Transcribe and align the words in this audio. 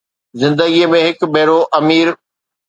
زندگي 0.43 0.81
۾ 0.91 1.01
هڪ 1.07 1.19
ڀيرو 1.35 1.59
امير 1.79 2.07